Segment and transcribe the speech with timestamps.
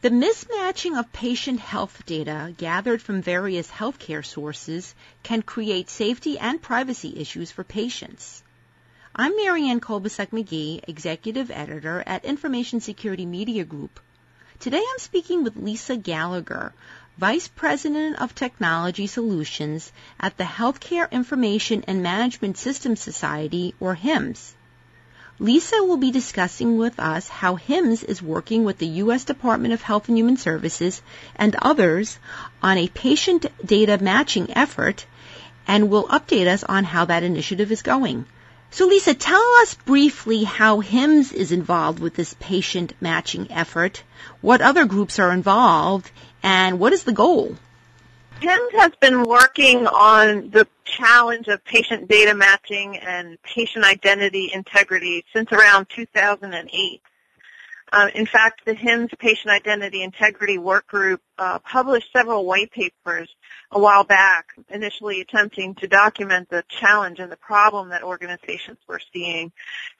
[0.00, 6.62] The mismatching of patient health data gathered from various healthcare sources can create safety and
[6.62, 8.44] privacy issues for patients.
[9.12, 13.98] I'm Marianne Kolbasuk McGee, Executive Editor at Information Security Media Group.
[14.60, 16.72] Today I'm speaking with Lisa Gallagher,
[17.16, 19.90] Vice President of Technology Solutions
[20.20, 24.54] at the Healthcare Information and Management Systems Society, or HIMSS.
[25.40, 29.22] Lisa will be discussing with us how HIMSS is working with the U.S.
[29.22, 31.00] Department of Health and Human Services
[31.36, 32.18] and others
[32.60, 35.06] on a patient data matching effort
[35.68, 38.26] and will update us on how that initiative is going.
[38.72, 44.02] So Lisa, tell us briefly how HIMSS is involved with this patient matching effort,
[44.40, 46.10] what other groups are involved,
[46.42, 47.56] and what is the goal?
[48.40, 55.24] HIMSS has been working on the challenge of patient data matching and patient identity integrity
[55.34, 57.02] since around 2008.
[57.90, 63.28] Uh, in fact, the HIMSS Patient Identity Integrity Work Group uh, published several white papers
[63.72, 69.00] a while back, initially attempting to document the challenge and the problem that organizations were
[69.12, 69.50] seeing.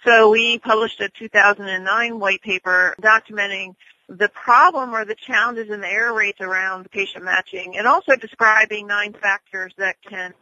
[0.05, 3.75] So we published a 2009 white paper documenting
[4.09, 8.87] the problem or the challenges and the error rates around patient matching and also describing
[8.87, 10.33] nine factors that can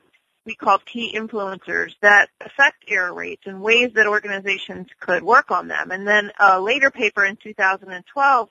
[0.44, 5.66] we call key influencers that affect error rates and ways that organizations could work on
[5.66, 5.90] them.
[5.90, 8.48] And then a later paper in 2012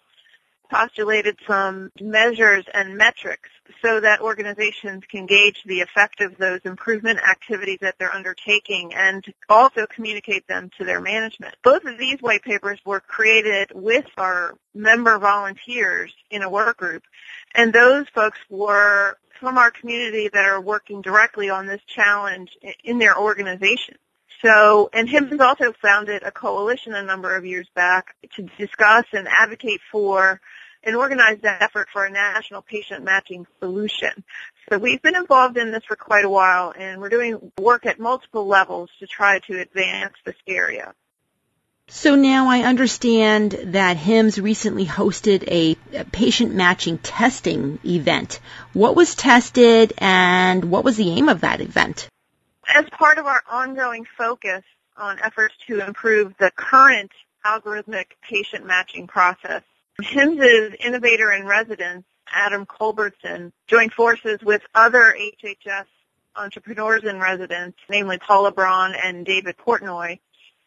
[0.70, 3.50] postulated some measures and metrics
[3.82, 9.26] so that organizations can gauge the effect of those improvement activities that they're undertaking and
[9.50, 11.56] also communicate them to their management.
[11.64, 17.04] Both of these white papers were created with our member volunteers in a work group
[17.54, 22.52] and those folks were from our community that are working directly on this challenge
[22.84, 23.96] in their organization.
[24.44, 29.06] So, and HIMSS has also founded a coalition a number of years back to discuss
[29.14, 30.42] and advocate for
[30.86, 34.24] and an organized effort for a national patient matching solution.
[34.70, 38.00] So we've been involved in this for quite a while and we're doing work at
[38.00, 40.94] multiple levels to try to advance this area.
[41.88, 48.40] So now I understand that HIMSS recently hosted a patient matching testing event.
[48.74, 52.10] What was tested and what was the aim of that event?
[52.74, 54.64] As part of our ongoing focus
[54.98, 57.12] on efforts to improve the current
[57.46, 59.62] algorithmic patient matching process,
[60.02, 65.86] HIMSS's innovator in residence, Adam Culbertson, joined forces with other HHS
[66.36, 70.20] entrepreneurs in residence, namely Paula Braun and David Portnoy,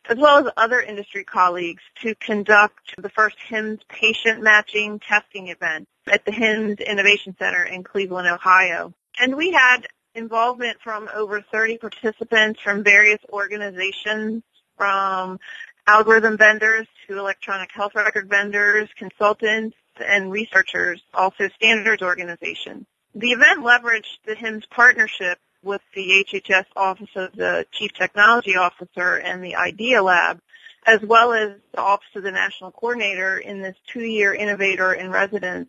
[0.08, 5.88] as well as other industry colleagues to conduct the first HIMSS patient matching testing event
[6.06, 8.94] at the HIMSS Innovation Center in Cleveland, Ohio.
[9.20, 9.86] And we had
[10.18, 14.42] involvement from over 30 participants from various organizations,
[14.76, 15.38] from
[15.86, 22.86] algorithm vendors to electronic health record vendors, consultants, and researchers, also standards organizations.
[23.14, 29.16] The event leveraged the HIMSS partnership with the HHS Office of the Chief Technology Officer
[29.16, 30.40] and the IDEA Lab,
[30.86, 35.68] as well as the Office of the National Coordinator in this two-year Innovator in Residence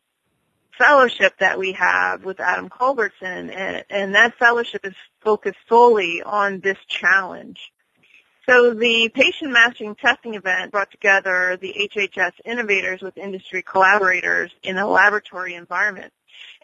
[0.78, 6.60] fellowship that we have with Adam Culbertson, and, and that fellowship is focused solely on
[6.60, 7.72] this challenge.
[8.50, 14.78] So the patient matching testing event brought together the HHS innovators with industry collaborators in
[14.78, 16.12] a laboratory environment.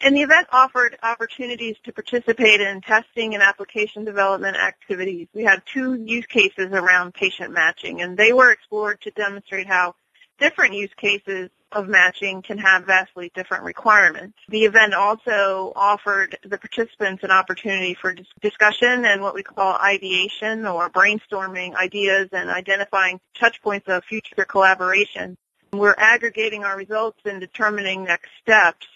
[0.00, 5.28] And the event offered opportunities to participate in testing and application development activities.
[5.32, 9.94] We had two use cases around patient matching, and they were explored to demonstrate how
[10.38, 14.38] different use cases of matching can have vastly different requirements.
[14.48, 20.66] The event also offered the participants an opportunity for discussion and what we call ideation
[20.66, 25.36] or brainstorming ideas and identifying touch points of future collaboration.
[25.72, 28.86] We're aggregating our results and determining next steps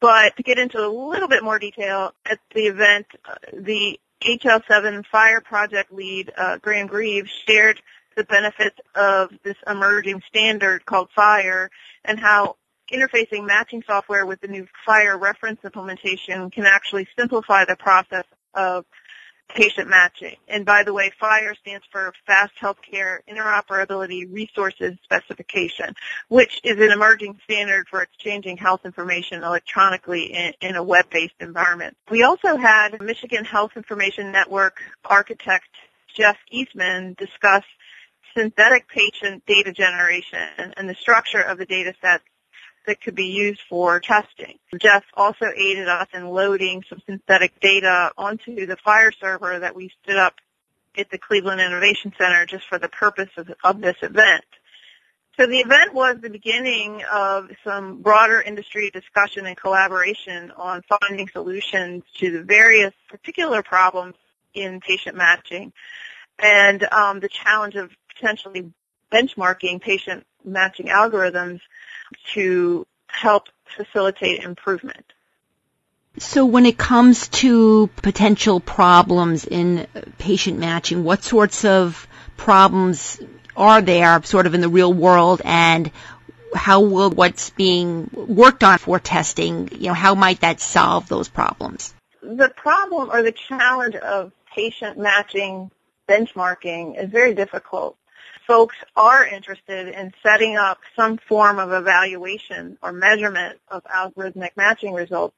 [0.00, 5.04] but to get into a little bit more detail, at the event, uh, the HL7
[5.12, 7.80] FHIR Project lead, uh, Graham Greaves, shared
[8.16, 11.68] the benefits of this emerging standard called FHIR
[12.04, 12.56] and how
[12.92, 18.24] interfacing matching software with the new FHIR reference implementation can actually simplify the process
[18.54, 18.84] of
[19.54, 20.36] patient matching.
[20.48, 25.94] And by the way, FHIR stands for Fast Healthcare Interoperability Resources Specification,
[26.28, 31.96] which is an emerging standard for exchanging health information electronically in, in a web-based environment.
[32.10, 35.68] We also had Michigan Health Information Network architect
[36.14, 37.64] Jeff Eastman discuss
[38.36, 42.24] synthetic patient data generation and the structure of the data sets
[42.86, 44.58] that could be used for testing.
[44.80, 49.92] Jeff also aided us in loading some synthetic data onto the FHIR server that we
[50.02, 50.34] stood up
[50.96, 54.44] at the Cleveland Innovation Center just for the purpose of, of this event.
[55.38, 61.28] So the event was the beginning of some broader industry discussion and collaboration on finding
[61.28, 64.16] solutions to the various particular problems
[64.52, 65.72] in patient matching
[66.42, 68.72] and um, the challenge of potentially
[69.12, 71.60] benchmarking patient matching algorithms
[72.34, 75.04] to help facilitate improvement.
[76.18, 79.86] So when it comes to potential problems in
[80.18, 82.06] patient matching, what sorts of
[82.36, 83.20] problems
[83.56, 85.90] are there sort of in the real world and
[86.54, 91.28] how will what's being worked on for testing, you know, how might that solve those
[91.28, 91.94] problems?
[92.22, 95.70] The problem or the challenge of patient matching
[96.08, 97.96] benchmarking is very difficult.
[98.50, 104.92] Folks are interested in setting up some form of evaluation or measurement of algorithmic matching
[104.92, 105.36] results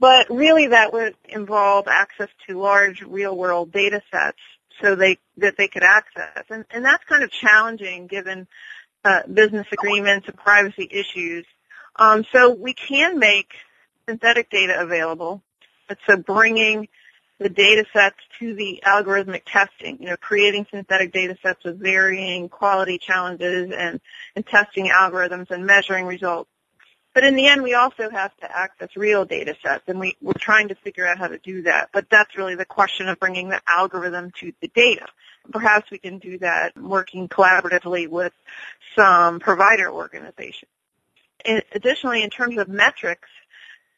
[0.00, 4.38] but really that would involve access to large real world data sets
[4.82, 6.44] so they that they could access.
[6.50, 8.46] And, and that's kind of challenging given
[9.04, 11.46] uh, business agreements and privacy issues.
[11.96, 13.52] Um, so we can make
[14.08, 15.42] synthetic data available.
[15.88, 16.88] But so bringing
[17.38, 22.48] the data sets to the algorithmic testing, you know, creating synthetic data sets with varying
[22.48, 24.00] quality challenges and,
[24.36, 26.48] and testing algorithms and measuring results.
[27.12, 30.32] But in the end, we also have to access real data sets, and we, we're
[30.32, 31.90] trying to figure out how to do that.
[31.92, 35.06] But that's really the question of bringing the algorithm to the data.
[35.52, 38.32] Perhaps we can do that working collaboratively with
[38.96, 40.70] some provider organizations.
[41.72, 43.28] Additionally, in terms of metrics,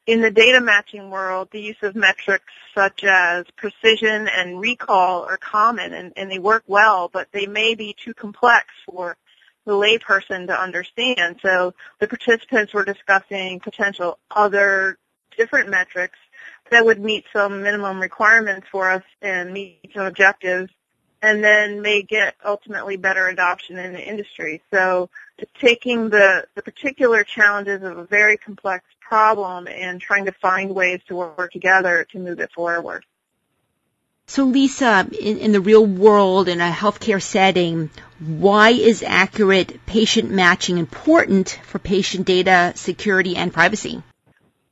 [0.06, 5.36] in the data matching world, the use of metrics such as precision and recall are
[5.36, 9.16] common and, and they work well, but they may be too complex for
[9.64, 11.40] the layperson to understand.
[11.42, 14.96] So the participants were discussing potential other
[15.36, 16.18] different metrics
[16.70, 20.70] that would meet some minimum requirements for us and meet some objectives
[21.22, 24.62] and then may get ultimately better adoption in the industry.
[24.72, 25.10] So
[25.60, 31.00] taking the, the particular challenges of a very complex problem and trying to find ways
[31.08, 33.04] to work together to move it forward.
[34.28, 40.30] So Lisa, in, in, the real world, in a healthcare setting, why is accurate patient
[40.30, 44.02] matching important for patient data security and privacy?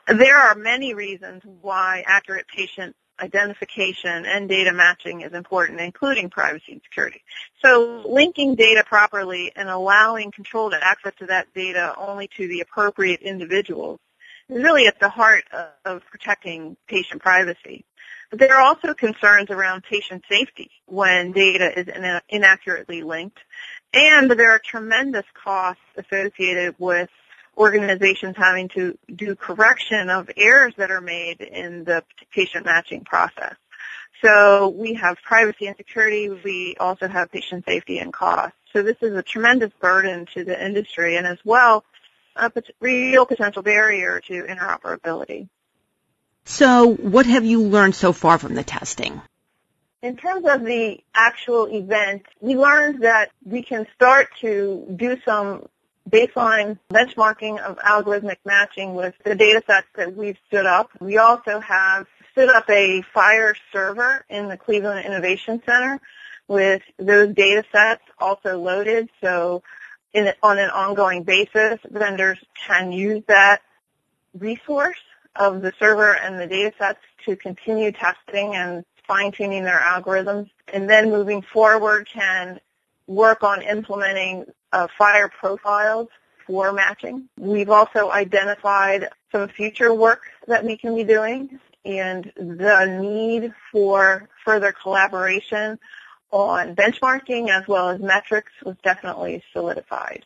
[0.09, 6.73] There are many reasons why accurate patient identification and data matching is important, including privacy
[6.73, 7.23] and security.
[7.65, 13.21] So linking data properly and allowing controlled access to that data only to the appropriate
[13.21, 14.01] individuals
[14.49, 15.45] is really at the heart
[15.85, 17.85] of protecting patient privacy.
[18.31, 21.89] But there are also concerns around patient safety when data is
[22.29, 23.39] inaccurately linked,
[23.93, 27.11] and there are tremendous costs associated with
[27.57, 33.55] organizations having to do correction of errors that are made in the patient matching process.
[34.23, 36.31] So we have privacy and security.
[36.31, 38.55] We also have patient safety and cost.
[38.73, 41.85] So this is a tremendous burden to the industry and as well
[42.37, 45.49] a real potential barrier to interoperability.
[46.45, 49.21] So what have you learned so far from the testing?
[50.03, 55.67] In terms of the actual event, we learned that we can start to do some
[56.15, 60.91] baseline benchmarking of algorithmic matching with the data sets that we've stood up.
[61.01, 66.01] We also have stood up a FHIR server in the Cleveland Innovation Center
[66.47, 69.09] with those data sets also loaded.
[69.21, 69.65] So
[70.13, 73.63] in, on an ongoing basis, vendors can use that
[74.39, 75.01] resource
[75.35, 80.89] of the server and the data sets to continue testing and fine-tuning their algorithms, and
[80.89, 82.61] then moving forward can
[83.07, 86.09] work on implementing uh, FHIR profiles
[86.47, 87.29] for matching.
[87.39, 94.29] We've also identified some future work that we can be doing and the need for
[94.45, 95.79] further collaboration
[96.31, 100.25] on benchmarking as well as metrics was definitely solidified.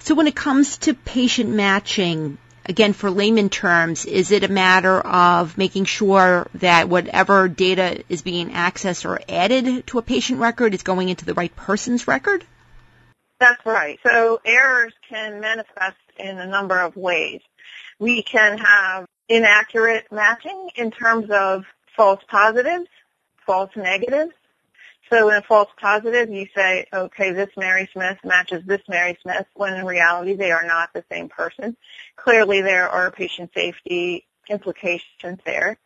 [0.00, 2.36] So when it comes to patient matching,
[2.66, 8.22] again, for layman terms, is it a matter of making sure that whatever data is
[8.22, 12.44] being accessed or added to a patient record is going into the right person's record?
[13.40, 13.98] That's right.
[14.04, 17.40] So errors can manifest in a number of ways.
[17.98, 21.64] We can have inaccurate matching in terms of
[21.96, 22.88] false positives,
[23.46, 24.32] false negatives,
[25.10, 29.46] so in a false positive, you say, okay, this Mary Smith matches this Mary Smith,
[29.54, 31.76] when in reality they are not the same person.
[32.16, 35.78] Clearly there are patient safety implications there.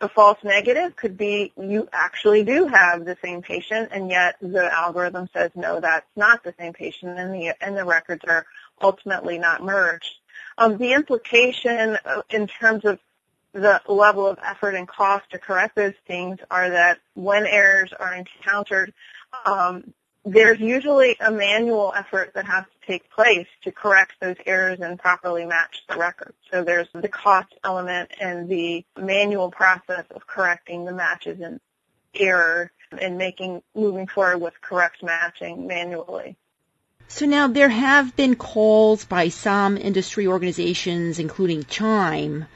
[0.00, 4.72] A false negative could be you actually do have the same patient and yet the
[4.72, 8.46] algorithm says no, that's not the same patient and the, and the records are
[8.82, 10.14] ultimately not merged.
[10.56, 11.98] Um, the implication
[12.30, 12.98] in terms of
[13.52, 18.14] the level of effort and cost to correct those things are that when errors are
[18.14, 18.92] encountered,
[19.44, 19.92] um,
[20.32, 24.98] there's usually a manual effort that has to take place to correct those errors and
[24.98, 26.34] properly match the record.
[26.50, 31.60] So there's the cost element and the manual process of correcting the matches and
[32.14, 32.70] error
[33.00, 36.36] and making moving forward with correct matching manually.
[37.08, 42.46] So now there have been calls by some industry organizations, including CHIME,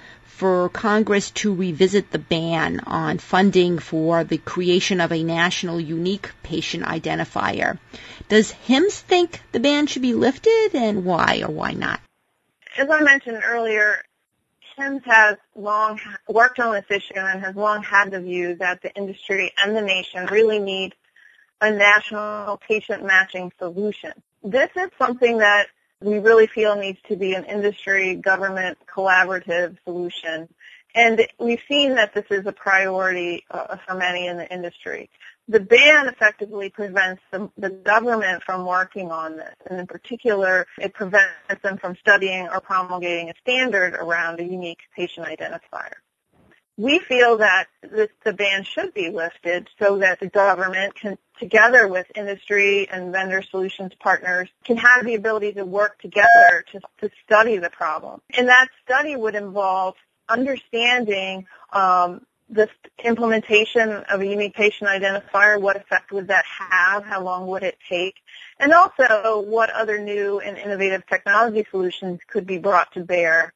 [0.42, 6.32] for Congress to revisit the ban on funding for the creation of a national unique
[6.42, 7.78] patient identifier.
[8.28, 12.00] Does HIMSS think the ban should be lifted and why or why not?
[12.76, 14.02] As I mentioned earlier,
[14.76, 18.92] HIMSS has long worked on this issue and has long had the view that the
[18.96, 20.92] industry and the nation really need
[21.61, 24.11] a national patient matching solution.
[24.42, 25.68] This is something that
[26.02, 30.49] we really feel needs to be an industry government collaborative solution.
[30.94, 35.11] And we've seen that this is a priority uh, for many in the industry.
[35.49, 40.94] The ban effectively prevents the, the, government from working on this, and in particular, it
[40.94, 41.32] prevents
[41.62, 45.94] them from studying or promulgating a standard around a unique patient identifier
[46.82, 51.86] we feel that this, the ban should be lifted so that the government can, together
[51.86, 57.08] with industry and vendor solutions partners, can have the ability to work together to, to
[57.24, 58.20] study the problem.
[58.36, 59.94] And that study would involve
[60.28, 62.68] understanding um, the
[63.04, 67.78] implementation of a unique patient identifier, what effect would that have, how long would it
[67.88, 68.16] take,
[68.58, 73.54] and also what other new and innovative technology solutions could be brought to bear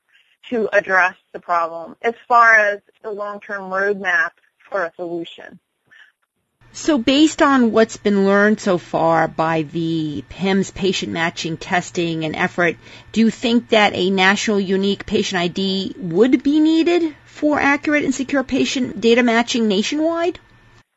[0.50, 4.30] to address the problem as far as the long-term roadmap
[4.70, 5.58] for a solution.
[6.72, 12.36] So based on what's been learned so far by the HIMSS patient matching testing and
[12.36, 12.76] effort,
[13.12, 18.14] do you think that a national unique patient ID would be needed for accurate and
[18.14, 20.38] secure patient data matching nationwide?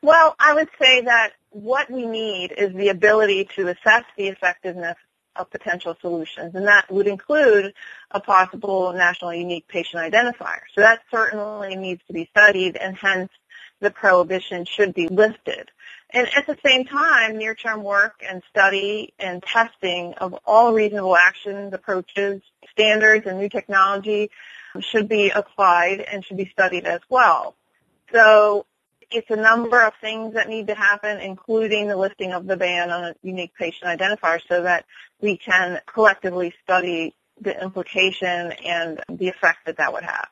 [0.02, 4.98] Well, I would say that what we need is the ability to assess the effectiveness
[5.36, 7.74] of potential solutions, and that would include
[8.12, 10.62] a possible national unique patient identifier.
[10.76, 13.32] So that certainly needs to be studied, and hence
[13.80, 15.72] the prohibition should be lifted.
[16.12, 21.74] And at the same time, near-term work and study and testing of all reasonable actions,
[21.74, 24.32] approaches, standards, and new technology
[24.80, 27.56] should be applied and should be studied as well.
[28.12, 28.66] So
[29.12, 32.92] it's a number of things that need to happen, including the lifting of the ban
[32.92, 34.86] on a unique patient identifier so that
[35.20, 40.28] we can collectively study the implication and the effect that that would have.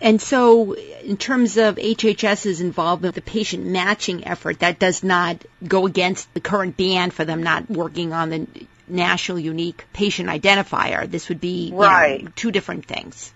[0.00, 5.44] And so, in terms of HHS's involvement with the patient matching effort, that does not
[5.66, 8.46] go against the current ban for them not working on the
[8.88, 11.08] national unique patient identifier.
[11.08, 12.24] This would be right.
[12.24, 13.32] know, two different things.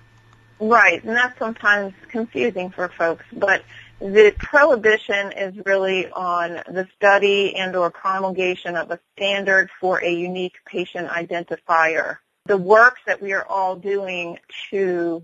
[0.59, 3.63] Right, and that's sometimes confusing for folks, but
[4.01, 10.11] the prohibition is really on the study and or promulgation of a standard for a
[10.13, 12.19] unique patient identifier.
[12.45, 14.39] The work that we are all doing
[14.71, 15.23] to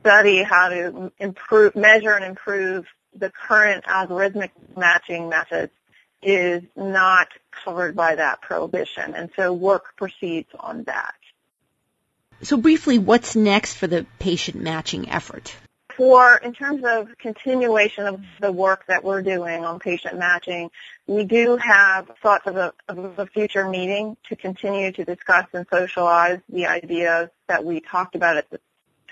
[0.00, 5.72] study how to improve, measure and improve the current algorithmic matching methods
[6.22, 7.28] is not
[7.64, 9.14] covered by that prohibition.
[9.14, 11.14] And so work proceeds on that.
[12.42, 15.54] So briefly, what's next for the patient matching effort?
[15.96, 20.70] For, in terms of continuation of the work that we're doing on patient matching,
[21.06, 25.66] we do have thoughts of a, of a future meeting to continue to discuss and
[25.70, 28.60] socialize the ideas that we talked about at the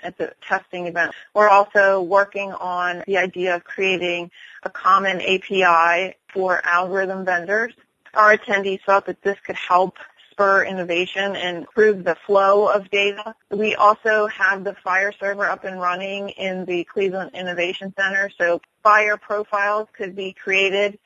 [0.03, 1.13] at the testing event.
[1.35, 4.31] We're also working on the idea of creating
[4.63, 7.73] a common API for algorithm vendors.
[8.15, 9.97] Our attendees thought that this could help
[10.41, 13.35] spur innovation and improve the flow of data.
[13.51, 18.59] We also have the FHIR server up and running in the Cleveland Innovation Center, so
[18.83, 20.97] FHIR profiles could be created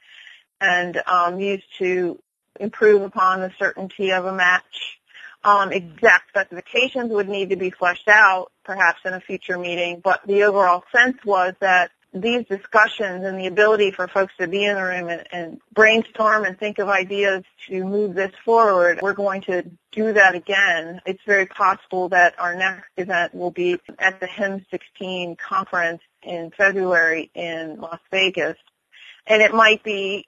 [0.62, 2.18] and um, used to
[2.60, 5.00] improve upon the certainty of a match.
[5.44, 10.22] Um, exact specifications would need to be fleshed out, perhaps in a future meeting, but
[10.26, 14.76] the overall sense was that these discussions and the ability for folks to be in
[14.76, 19.42] the room and, and, brainstorm and think of ideas to move this forward, we're going
[19.42, 21.02] to do that again.
[21.06, 26.52] It's very possible that our next event will be at the HIMSS 16 conference in
[26.52, 28.58] February in Las Vegas.
[29.28, 30.28] And it might be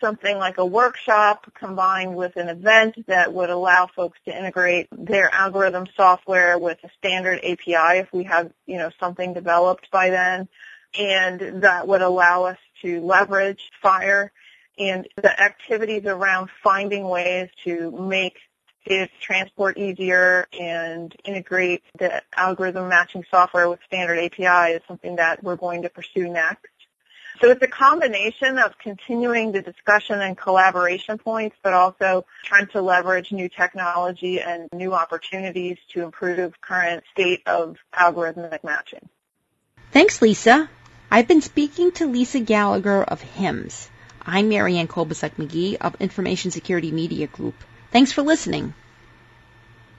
[0.00, 5.32] something like a workshop combined with an event that would allow folks to integrate their
[5.32, 10.48] algorithm software with a standard API if we have, you know, something developed by then
[10.98, 14.30] and that would allow us to leverage FHIR
[14.78, 18.38] and the activities around finding ways to make
[18.86, 25.44] data transport easier and integrate the algorithm matching software with standard API is something that
[25.44, 26.66] we're going to pursue next.
[27.40, 32.82] So it's a combination of continuing the discussion and collaboration points, but also trying to
[32.82, 39.08] leverage new technology and new opportunities to improve current state of algorithmic matching.
[39.92, 40.68] Thanks, Lisa.
[41.12, 43.88] I've been speaking to Lisa Gallagher of HIMSS.
[44.24, 47.56] I'm Marianne Kolbasuk McGee of Information Security Media Group.
[47.90, 48.74] Thanks for listening.